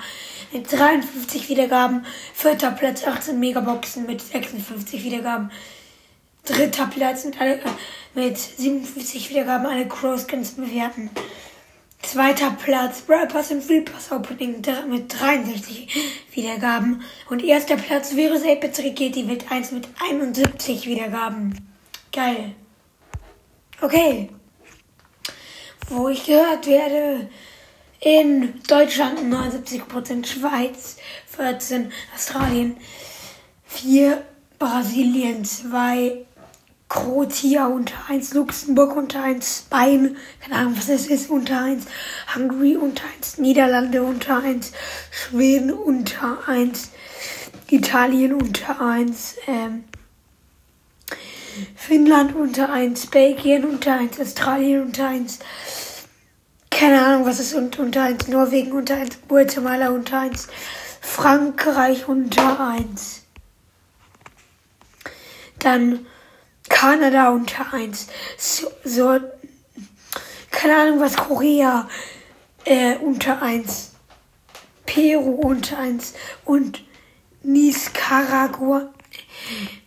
[0.52, 2.04] mit 53 Wiedergaben,
[2.34, 5.50] vierter Platz, 18 Megaboxen mit 56 Wiedergaben,
[6.44, 7.60] dritter Platz mit, alle,
[8.14, 11.10] mit 57 Wiedergaben, alle Crossskins bewerten.
[12.02, 15.88] Zweiter Platz, Brawl Pass und Free Pass Opening mit 63
[16.34, 17.02] Wiedergaben.
[17.30, 21.54] Und erster Platz Virus Apex Rigetti mit 1 mit 71 Wiedergaben.
[22.12, 22.54] Geil.
[23.80, 24.28] Okay.
[25.88, 27.30] Wo ich gehört werde.
[28.00, 30.96] In Deutschland 79%, Schweiz
[31.28, 32.76] 14, Australien
[33.66, 34.24] 4,
[34.58, 36.26] Brasilien 2,
[36.92, 41.86] Kroatia unter 1, Luxemburg unter 1, Spanien, keine Ahnung, was das ist, unter 1,
[42.34, 44.72] Hungary unter 1, Niederlande unter 1,
[45.10, 46.90] Schweden unter 1,
[47.70, 49.84] Italien unter 1, ähm,
[51.76, 55.38] Finnland unter 1, Belgien unter 1, Australien unter 1,
[56.68, 60.46] keine Ahnung, was ist unter 1, Norwegen unter 1, Guatemala unter 1,
[61.00, 63.22] Frankreich unter 1.
[65.58, 66.04] Dann
[66.68, 68.06] Kanada unter 1.
[68.38, 69.18] So, so,
[70.50, 71.88] keine Ahnung was, Korea
[72.64, 73.92] äh, unter 1.
[74.86, 76.14] Peru unter 1.
[76.44, 76.82] Und
[77.42, 78.92] Nicaragua,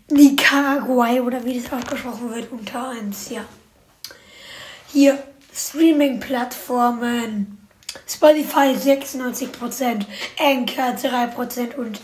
[0.09, 3.45] Nicaragua oder wie das ausgesprochen wird, unter 1, ja.
[4.91, 5.23] Hier,
[5.53, 7.59] Streaming-Plattformen.
[8.07, 10.05] Spotify 96%,
[10.37, 12.01] Anchor 3% und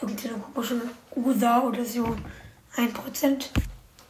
[0.00, 0.80] irgendeine komische
[1.16, 2.16] User oder so
[2.76, 3.46] 1%.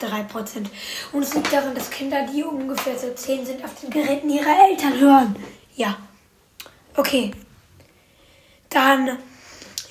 [0.00, 0.66] 3%.
[1.12, 4.68] Und es liegt daran, dass Kinder, die ungefähr so 10 sind, auf den Geräten ihrer
[4.70, 5.36] Eltern hören.
[5.74, 5.98] Ja.
[6.96, 7.32] Okay.
[8.68, 9.18] Dann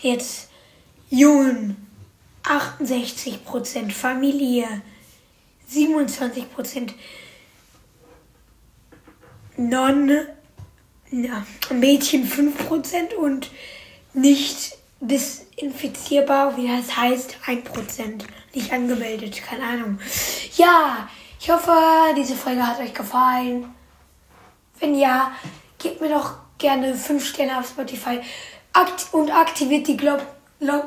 [0.02, 0.50] jetzt
[1.10, 1.88] Jungen.
[2.44, 3.92] 68%.
[3.92, 4.82] Familie.
[5.72, 6.94] 27%.
[9.58, 10.12] Non.
[11.10, 13.50] Ja, Mädchen 5% und
[14.14, 18.24] nicht desinfizierbar, wie das heißt, 1%.
[18.58, 20.00] Nicht angemeldet, keine Ahnung.
[20.56, 21.08] Ja,
[21.40, 21.72] ich hoffe,
[22.18, 23.72] diese Folge hat euch gefallen.
[24.80, 25.32] Wenn ja,
[25.78, 28.20] gebt mir doch gerne 5 Sterne auf Spotify
[29.12, 30.18] und aktiviert die Glo
[30.60, 30.82] Glo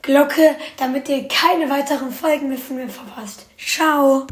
[0.00, 3.46] Glocke, damit ihr keine weiteren Folgen mehr von mir verpasst.
[3.58, 4.28] Ciao!